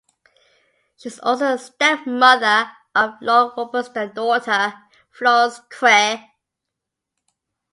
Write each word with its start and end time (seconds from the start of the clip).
She 0.97 1.09
is 1.09 1.19
also 1.19 1.51
the 1.51 1.57
stepmother 1.57 2.71
of 2.95 3.21
Lord 3.21 3.53
Worplesdon's 3.55 4.15
daughter, 4.15 4.73
Florence 5.11 5.59
Craye. 5.69 6.27